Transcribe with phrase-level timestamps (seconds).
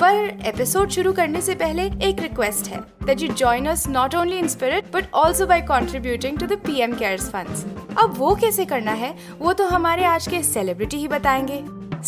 [0.00, 4.38] पर एपिसोड शुरू करने से पहले एक रिक्वेस्ट है that you join us not only
[4.38, 7.64] in spirit but also by contributing to the PM cares funds
[7.98, 11.60] अब वो कैसे करना है, वो तो हमारे आज के सेलिब्रिटी ही बताएँगे।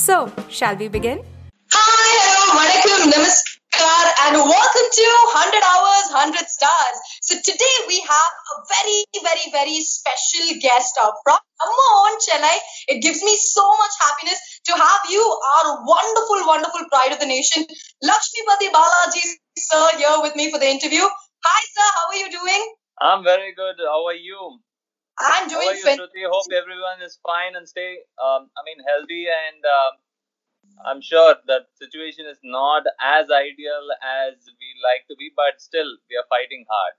[0.02, 0.26] So
[0.58, 1.18] shall we begin
[1.74, 8.54] hi hello वणक्कम नमस्कार and welcome to 100 hours 100 stars so today we have
[8.54, 13.98] a very very very special guest of from on Chennai it gives me so much
[14.02, 15.22] happiness to have you,
[15.56, 17.64] our wonderful, wonderful pride of the nation,
[18.04, 19.24] Lakshmipati Balaji,
[19.58, 21.02] sir, here with me for the interview.
[21.02, 22.74] Hi, sir, how are you doing?
[23.00, 23.76] I'm very good.
[23.78, 24.58] How are you?
[25.18, 25.84] I'm How doing are you.
[25.84, 26.24] Shruthi?
[26.30, 29.26] Hope everyone is fine and stay, um, I mean, healthy.
[29.26, 29.92] And um
[30.86, 35.90] I'm sure that situation is not as ideal as we like to be, but still,
[36.08, 36.94] we are fighting hard.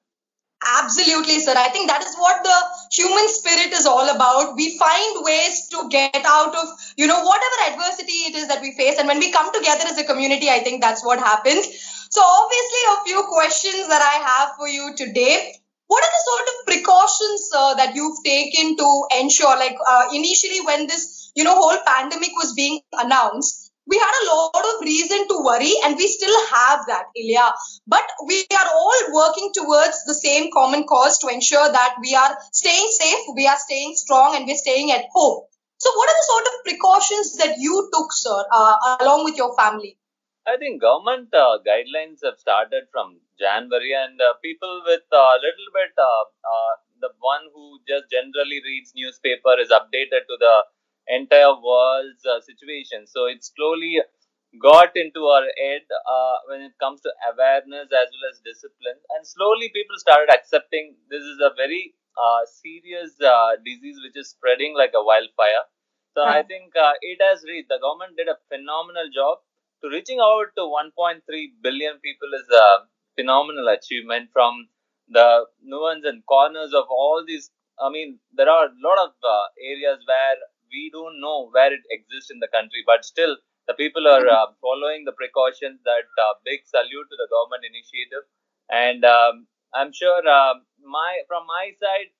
[0.83, 1.53] Absolutely, sir.
[1.57, 2.57] I think that is what the
[2.93, 4.55] human spirit is all about.
[4.55, 8.73] We find ways to get out of, you know, whatever adversity it is that we
[8.77, 8.99] face.
[8.99, 11.65] And when we come together as a community, I think that's what happens.
[12.09, 15.53] So, obviously, a few questions that I have for you today.
[15.87, 20.61] What are the sort of precautions uh, that you've taken to ensure, like uh, initially
[20.61, 25.27] when this, you know, whole pandemic was being announced, we had a lot of reason
[25.27, 27.51] to worry and we still have that ilya.
[27.87, 32.37] But we are all working towards the same common cause to ensure that we are
[32.51, 35.43] staying safe we are staying strong and we're staying at home.
[35.77, 39.55] So what are the sort of precautions that you took sir uh, along with your
[39.57, 39.97] family?
[40.45, 45.69] I think government uh, guidelines have started from January, and uh, people with a little
[45.71, 50.55] bit, uh, uh, the one who just generally reads newspaper is updated to the
[51.07, 53.07] entire world's uh, situation.
[53.07, 53.99] So it slowly
[54.61, 59.25] got into our head uh, when it comes to awareness as well as discipline, and
[59.25, 64.75] slowly people started accepting this is a very uh, serious uh, disease which is spreading
[64.77, 65.65] like a wildfire.
[66.15, 67.69] So I think uh, it has reached.
[67.69, 69.39] The government did a phenomenal job
[69.81, 71.21] to reaching out to 1.3
[71.61, 72.85] billion people is a
[73.17, 74.69] phenomenal achievement from
[75.09, 77.49] the nuance and corners of all these.
[77.81, 80.37] I mean, there are a lot of uh, areas where
[80.73, 84.47] we don't know where it exists in the country, but still the people are uh,
[84.61, 85.79] following the precautions.
[85.85, 88.25] That uh, big salute to the government initiative,
[88.69, 92.11] and um, I'm sure uh, my from my side.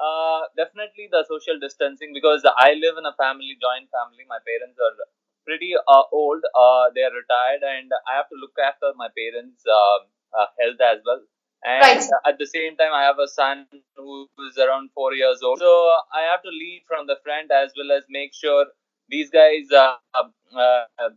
[0.00, 4.24] Uh, definitely the social distancing because I live in a family, joint family.
[4.28, 4.96] My parents are
[5.46, 6.42] pretty uh, old.
[6.96, 11.22] They are retired, and I have to look after my parents' health as well.
[11.64, 12.04] And Right.
[12.26, 15.58] at the same time, I have a son who is around four years old.
[15.58, 15.72] So
[16.12, 18.66] I have to lead from the front as well as make sure
[19.08, 19.96] these guys, uh,
[20.56, 21.10] uh,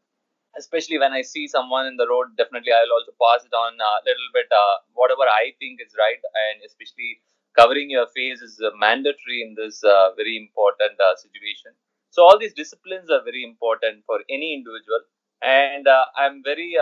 [0.58, 3.94] especially when I see someone in the road, definitely I'll also pass it on a
[4.06, 7.22] little bit, uh, whatever I think is right, and especially
[7.58, 11.72] covering your face is mandatory in this uh, very important uh, situation.
[12.12, 15.02] So all these disciplines are very important for any individual,
[15.42, 16.78] and uh, I'm very,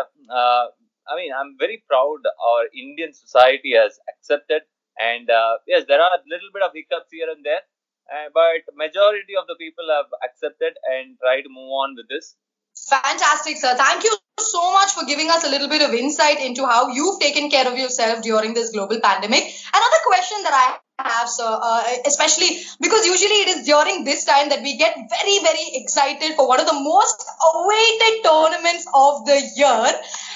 [1.07, 4.63] I mean, I'm very proud our Indian society has accepted.
[4.99, 7.65] And uh, yes, there are a little bit of hiccups here and there,
[8.13, 12.35] uh, but majority of the people have accepted and try to move on with this.
[12.89, 13.75] Fantastic, sir.
[13.75, 17.19] Thank you so much for giving us a little bit of insight into how you've
[17.19, 19.43] taken care of yourself during this global pandemic.
[19.73, 24.49] Another question that I have, sir, uh, especially because usually it is during this time
[24.49, 29.41] that we get very, very excited for one of the most awaited tournaments of the
[29.55, 29.85] year.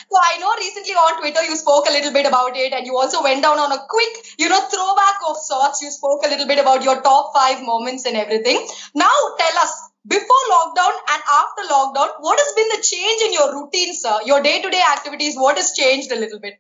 [0.10, 2.98] So I know recently on Twitter you spoke a little bit about it, and you
[2.98, 5.82] also went down on a quick, you know, throwback of sorts.
[5.82, 8.66] You spoke a little bit about your top five moments and everything.
[8.96, 9.72] Now tell us,
[10.08, 14.20] before lockdown and after lockdown, what has been the change in your routine, sir?
[14.26, 16.54] Your day-to-day activities, what has changed a little bit?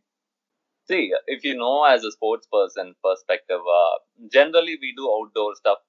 [0.90, 3.98] See, if you know as a sports person perspective, uh,
[4.32, 5.80] generally we do outdoor stuff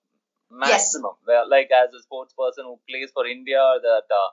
[0.50, 1.14] maximum.
[1.26, 4.30] Well, like as a sports person who plays for India, that uh,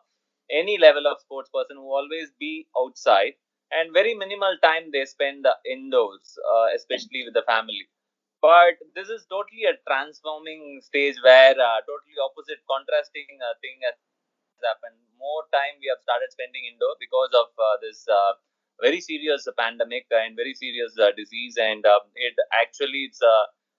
[0.51, 3.33] any level of sports person who always be outside
[3.71, 7.87] and very minimal time they spend indoors, uh, especially with the family.
[8.41, 13.95] But this is totally a transforming stage where uh, totally opposite, contrasting uh, thing has
[14.63, 14.97] happened.
[15.19, 18.33] More time we have started spending indoor because of uh, this uh,
[18.81, 23.21] very serious pandemic and very serious uh, disease, and um, it actually it's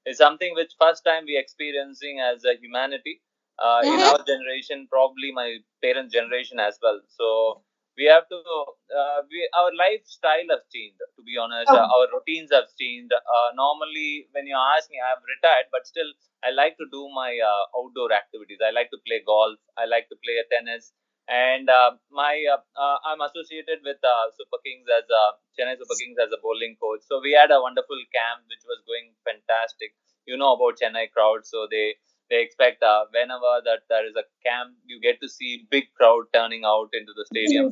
[0.07, 3.21] it's something which first time we experiencing as a humanity
[3.59, 3.95] uh, mm-hmm.
[3.95, 7.01] in our generation, probably my parents' generation as well.
[7.09, 7.63] So
[7.97, 11.01] we have to, uh, we, our lifestyle has changed.
[11.01, 11.77] To be honest, oh.
[11.77, 13.13] uh, our routines have changed.
[13.13, 16.07] Uh, normally, when you ask me, I have retired, but still,
[16.45, 18.61] I like to do my uh, outdoor activities.
[18.63, 19.59] I like to play golf.
[19.77, 20.93] I like to play tennis.
[21.29, 22.39] And uh, my,
[22.79, 23.99] I'm associated with
[24.39, 25.25] Super Kings as a
[25.59, 27.03] Chennai Super Kings as a bowling coach.
[27.09, 29.97] So we had a wonderful camp which was going fantastic.
[30.27, 31.99] You know about Chennai crowd, so they
[32.31, 36.27] they expect uh, whenever that there is a camp, you get to see big crowd
[36.35, 37.71] turning out into the stadium.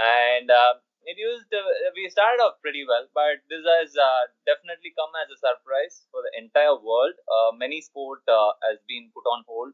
[0.00, 1.64] And uh, it used uh,
[1.96, 6.24] we started off pretty well, but this has uh, definitely come as a surprise for
[6.24, 7.16] the entire world.
[7.28, 9.72] Uh, many sport uh, has been put on hold.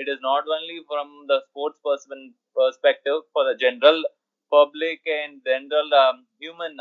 [0.00, 4.02] It is not only from the sports person perspective, for the general
[4.50, 6.76] public and general um, human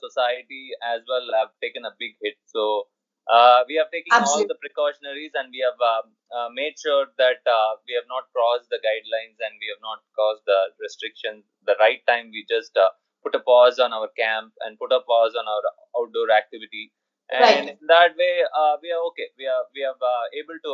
[0.00, 2.36] society as well have taken a big hit.
[2.46, 2.88] So
[3.26, 4.46] uh, we have taken Absolutely.
[4.46, 8.30] all the precautionaries and we have uh, uh, made sure that uh, we have not
[8.30, 11.42] crossed the guidelines and we have not caused the restrictions.
[11.66, 12.90] The right time, we just uh,
[13.26, 15.64] put a pause on our camp and put a pause on our
[15.98, 16.94] outdoor activity.
[17.26, 17.68] And right.
[17.74, 19.34] in that way, uh, we are okay.
[19.34, 19.98] We are we are
[20.30, 20.72] able to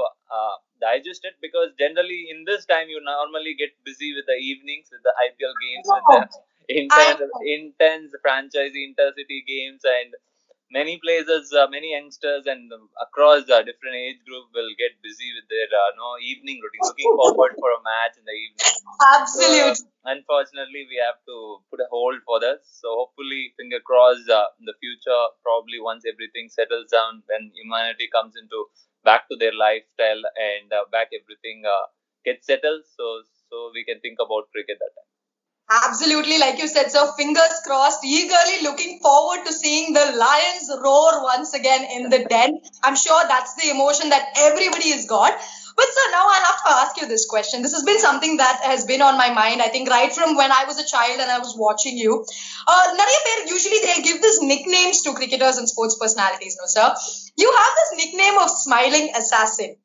[0.80, 5.02] digest it because generally in this time you normally get busy with the evenings with
[5.02, 6.20] the IPL games, with the
[6.82, 10.14] intense, intense franchise intercity games and
[10.72, 15.46] many places, uh, many youngsters, and across uh, different age group will get busy with
[15.52, 18.72] their uh, no evening routine, looking forward for a match in the evening.
[19.20, 19.74] Absolutely.
[19.76, 22.64] So, unfortunately, we have to put a hold for this.
[22.64, 28.08] So hopefully, finger crossed, uh, in the future, probably once everything settles down, when humanity
[28.08, 28.66] comes into
[29.04, 31.86] back to their lifestyle and uh, back everything uh,
[32.24, 35.11] gets settled, so so we can think about cricket that time.
[35.70, 41.22] Absolutely, like you said, so fingers crossed, eagerly looking forward to seeing the lions roar
[41.22, 42.60] once again in the den.
[42.82, 45.32] I'm sure that's the emotion that everybody has got.
[45.32, 47.62] But sir, now I have to ask you this question.
[47.62, 50.52] This has been something that has been on my mind, I think, right from when
[50.52, 52.26] I was a child and I was watching you.
[52.68, 52.96] Uh,
[53.46, 56.94] usually they give these nicknames to cricketers and sports personalities, no sir?
[57.36, 59.76] You have this nickname of Smiling Assassin.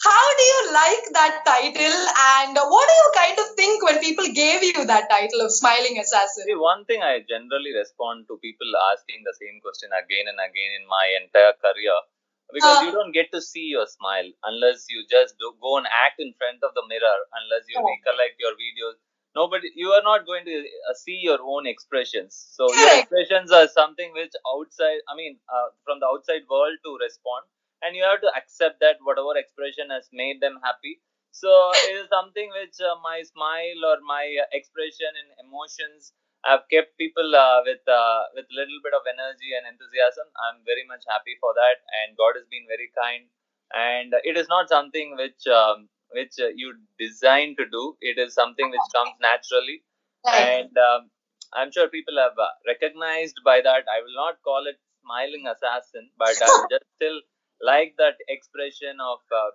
[0.00, 1.96] How do you like that title,
[2.32, 5.98] and what do you kind of think when people gave you that title of Smiling
[6.00, 6.44] Assassin?
[6.48, 10.72] See, one thing I generally respond to people asking the same question again and again
[10.80, 11.92] in my entire career
[12.48, 15.86] because uh, you don't get to see your smile unless you just do, go and
[15.86, 18.96] act in front of the mirror, unless you recollect your videos.
[19.36, 22.34] Nobody, you are not going to uh, see your own expressions.
[22.56, 26.98] So your expressions are something which outside, I mean, uh, from the outside world to
[26.98, 27.44] respond
[27.82, 31.00] and you have to accept that whatever expression has made them happy.
[31.32, 31.48] So
[31.88, 36.12] it is something which uh, my smile or my uh, expression and emotions
[36.44, 40.26] have kept people uh, with uh, with little bit of energy and enthusiasm.
[40.44, 43.28] I'm very much happy for that and god has been very kind.
[43.72, 47.96] And it is not something which um, which uh, you design to do.
[48.00, 49.82] It is something which comes naturally.
[50.32, 51.10] And um,
[51.54, 53.84] i'm sure people have uh, recognized by that.
[53.94, 57.20] I will not call it smiling assassin but i'm just still
[57.62, 59.50] like that expression of uh,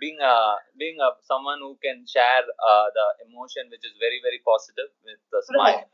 [0.00, 4.40] being a being a someone who can share uh, the emotion which is very very
[4.44, 5.84] positive with the smile.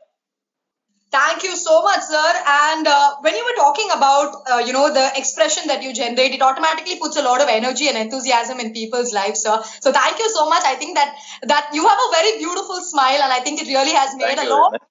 [1.09, 2.31] Thank you so much, sir.
[2.45, 6.33] And uh, when you were talking about, uh, you know, the expression that you generate,
[6.33, 9.63] it automatically puts a lot of energy and enthusiasm in people's lives, sir.
[9.79, 10.63] So thank you so much.
[10.65, 13.93] I think that that you have a very beautiful smile, and I think it really
[13.93, 14.81] has made thank a lot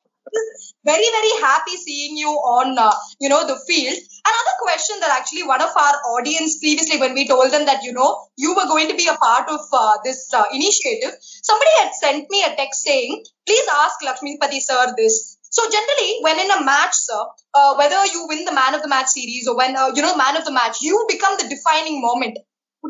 [0.88, 3.98] very very happy seeing you on uh, you know the field.
[4.30, 7.92] Another question that actually one of our audience previously when we told them that you
[7.92, 11.92] know you were going to be a part of uh, this uh, initiative somebody had
[12.02, 15.38] sent me a text saying please ask lakshmipati sir this.
[15.50, 17.22] So generally when in a match sir
[17.54, 20.16] uh, whether you win the man of the match series or when uh, you know
[20.16, 22.38] man of the match you become the defining moment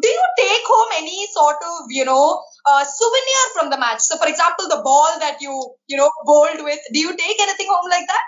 [0.04, 4.16] do you take home any sort of you know uh, souvenir from the match so
[4.16, 5.54] for example the ball that you
[5.86, 8.26] you know bowled with do you take anything home like that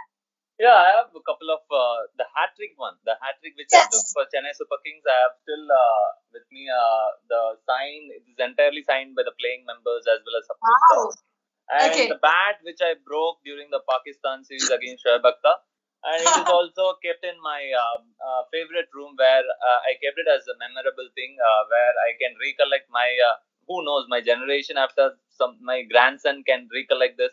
[0.59, 3.71] yeah, I have a couple of uh, the hat trick one, the hat trick which
[3.71, 3.87] yes.
[3.87, 5.07] I took for Chennai Super Kings.
[5.07, 8.11] I have still uh, with me uh, the sign.
[8.11, 11.15] It is entirely signed by the playing members as well as supporters.
[11.15, 11.79] Wow.
[11.79, 12.11] And okay.
[12.11, 15.63] the bat which I broke during the Pakistan series against Shoaib Akhtar
[16.05, 20.19] and it is also kept in my um, uh, favorite room where uh, I kept
[20.19, 23.37] it as a memorable thing uh, where I can recollect my uh,
[23.69, 24.07] who knows?
[24.09, 27.33] My generation after some, my grandson can recollect this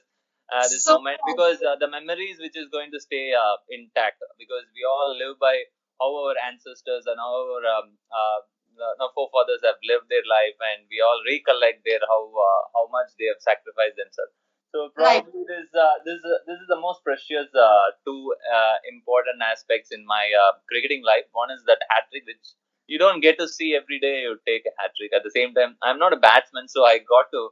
[0.53, 4.21] uh, this So- moment because uh, the memories which is going to stay uh, intact
[4.37, 5.55] because we all live by
[5.99, 8.39] how our ancestors and how our um, uh,
[8.75, 13.09] the forefathers have lived their life and we all recollect their how uh, how much
[13.19, 14.35] they have sacrificed themselves.
[14.75, 15.23] So Right.
[15.23, 19.91] probably this uh, this is this is the most precious uh, two uh, important aspects
[19.97, 21.23] in my uh, cricketing life.
[21.31, 22.43] One is that hat trick, which
[22.87, 24.15] you don't get to see every day.
[24.27, 25.15] You take a hat trick.
[25.15, 27.43] At the same time, I'm not a batsman, so I got to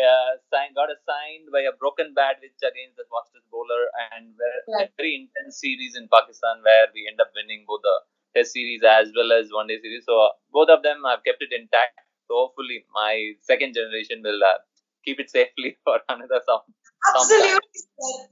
[0.00, 4.34] uh, sign got a signed by a broken bat, which against the fastest bowler, and
[4.42, 4.90] where, Right.
[4.90, 7.96] a very intense series in Pakistan where we end up winning both the
[8.34, 10.04] Test series as well as one day series.
[10.10, 10.14] So
[10.50, 12.00] both of them I've kept it intact.
[12.26, 14.58] So hopefully, my second generation will uh,
[15.04, 16.60] keep it safely for another some.
[17.06, 17.52] Absolutely.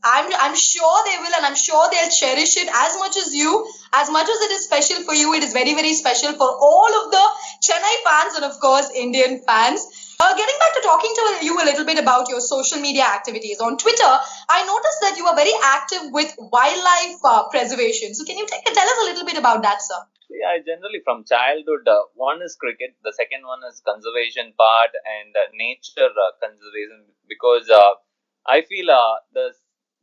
[0.05, 3.69] I'm, I'm sure they will, and I'm sure they'll cherish it as much as you.
[3.93, 7.05] As much as it is special for you, it is very, very special for all
[7.05, 7.25] of the
[7.69, 9.85] Chennai fans and, of course, Indian fans.
[10.23, 13.59] Uh, getting back to talking to you a little bit about your social media activities
[13.59, 14.13] on Twitter,
[14.49, 18.15] I noticed that you are very active with wildlife uh, preservation.
[18.15, 19.99] So, can you take, tell us a little bit about that, sir?
[20.31, 25.35] Yeah, generally from childhood, uh, one is cricket, the second one is conservation part and
[25.35, 27.99] uh, nature uh, conservation because uh,
[28.47, 28.87] I feel
[29.35, 29.51] the,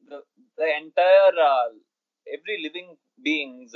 [0.10, 0.20] the
[0.58, 1.32] the entire
[2.28, 3.72] every living beings,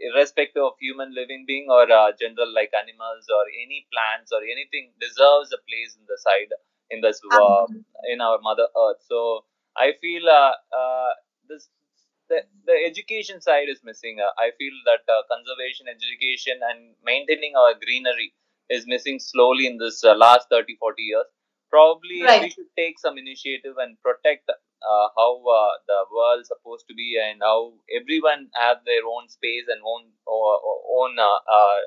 [0.00, 4.92] irrespective of human living being or uh, general like animals or any plants or anything,
[5.00, 6.52] deserves a place in the side
[6.90, 7.66] in this uh,
[8.12, 9.02] in our Mother Earth.
[9.08, 9.44] So
[9.76, 11.12] I feel uh, uh,
[11.48, 11.68] this
[12.28, 14.18] the, the education side is missing.
[14.20, 18.32] Uh, I feel that uh, conservation, education, and maintaining our greenery
[18.70, 21.26] is missing slowly in this uh, last 30, 40 years.
[21.72, 22.42] Probably Right.
[22.42, 27.18] we should take some initiative and protect uh, how uh, the world's supposed to be
[27.18, 31.18] and how everyone have their own space and own or, or own.
[31.18, 31.78] Uh, uh,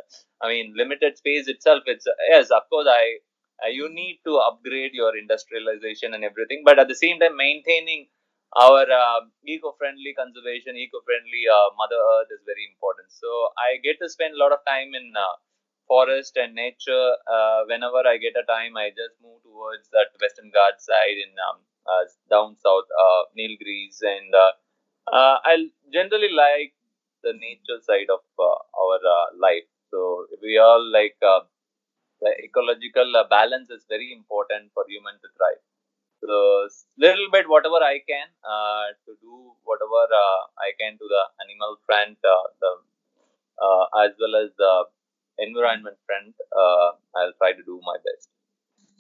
[0.41, 1.83] I mean, limited space itself.
[1.87, 2.87] It's yes, of course.
[2.89, 3.19] I
[3.63, 8.07] uh, you need to upgrade your industrialization and everything, but at the same time maintaining
[8.57, 13.11] our uh, eco-friendly conservation, eco-friendly uh, Mother Earth is very important.
[13.11, 13.27] So
[13.59, 15.35] I get to spend a lot of time in uh,
[15.87, 17.09] forest and nature.
[17.27, 21.31] Uh, whenever I get a time, I just move towards that Western Ghats side in
[21.49, 24.51] um, uh, down south, uh, Nilgiris, and uh,
[25.11, 26.73] uh, I generally like
[27.23, 28.99] the nature side of uh, our
[29.39, 29.67] life.
[29.91, 35.61] So we all like the ecological balance is very important for human to thrive.
[36.21, 38.27] So little bit whatever I can
[39.05, 40.03] to do whatever
[40.59, 42.35] I can to the animal front, the
[44.03, 44.85] as well as the
[45.39, 46.35] environment front.
[46.51, 48.29] Uh, I'll try to do my best.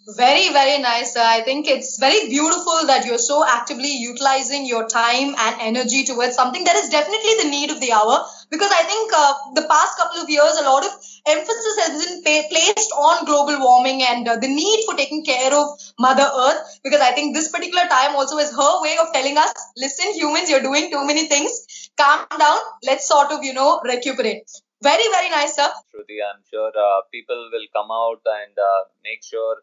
[0.07, 1.17] Very, very nice.
[1.17, 6.35] I think it's very beautiful that you're so actively utilizing your time and energy towards
[6.35, 8.23] something that is definitely the need of the hour.
[8.51, 10.91] Because I think uh, the past couple of years, a lot of
[11.25, 15.51] emphasis has been pa- placed on global warming and uh, the need for taking care
[15.51, 16.79] of Mother Earth.
[16.83, 20.51] Because I think this particular time also is her way of telling us, listen, humans,
[20.51, 21.89] you're doing too many things.
[21.97, 22.59] Calm down.
[22.83, 24.51] Let's sort of, you know, recuperate.
[24.85, 25.69] Very, very nice, sir.
[25.89, 29.55] Shruthi, I'm sure uh, people will come out and uh, make sure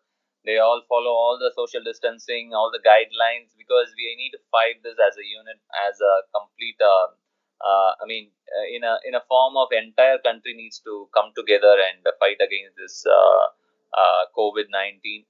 [0.45, 4.83] they all follow all the social distancing, all the guidelines, because we need to fight
[4.83, 6.81] this as a unit, as a complete.
[6.83, 7.15] Uh,
[7.63, 11.31] uh, I mean, uh, in a in a form of entire country needs to come
[11.39, 13.45] together and fight against this uh,
[13.95, 15.23] uh, COVID nineteen.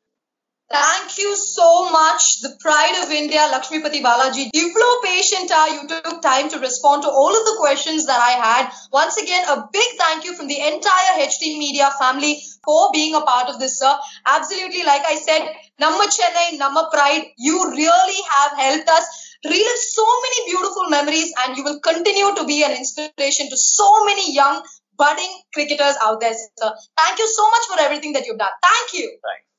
[0.73, 4.49] Thank you so much, the pride of India, Lakshmipati Balaji.
[4.55, 8.73] Ivlo Patienta, you took time to respond to all of the questions that I had.
[8.91, 13.21] Once again, a big thank you from the entire HT Media family for being a
[13.21, 13.95] part of this, sir.
[14.27, 15.43] Absolutely, like I said,
[15.79, 21.57] Namma Chennai, Namma Pride, you really have helped us relive so many beautiful memories and
[21.57, 24.63] you will continue to be an inspiration to so many young
[24.97, 26.73] budding cricketers out there, sir.
[26.97, 28.57] Thank you so much for everything that you've done.
[28.63, 29.19] Thank you.
[29.23, 29.52] Thanks,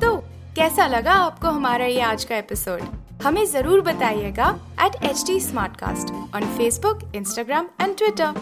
[0.00, 0.16] तो
[0.56, 2.80] कैसा लगा आपको हमारा ये आज का episode
[3.22, 4.48] हमें ज़रूर बताइएगा
[4.84, 5.38] at H D
[5.76, 8.34] Smartcast on Facebook Instagram and Twitter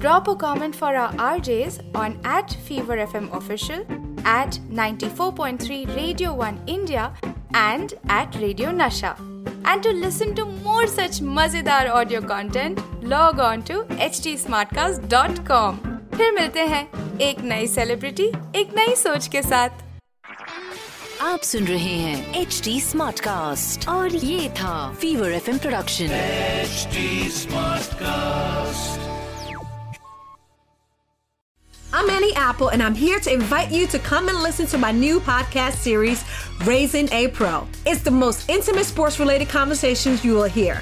[0.00, 3.80] drop a comment for our R Js on at Fever F M official
[4.28, 9.16] at ninety four point three radio one India and at radio Nasha
[9.68, 14.36] and to listen to more such मज़ेदार audio content log on to H T
[14.74, 16.83] Smartcast dot com फिर मिलते हैं
[17.29, 18.27] एक नई celebrity
[18.59, 19.87] एक नई सोच के साथ
[21.21, 26.17] आप सुन रहे हैं एच डी स्मार्ट कास्ट और ये था Fever F production
[26.69, 27.01] HD
[27.37, 28.99] Smartcast.
[31.91, 34.91] I'm Annie Apple, and I'm here to invite you to come and listen to my
[34.91, 36.23] new podcast series,
[36.65, 37.67] Raising a Pro.
[37.85, 40.81] It's the most intimate sports related conversations you will hear.